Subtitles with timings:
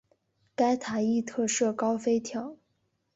[0.55, 2.57] 该塔亦特设高飞跳。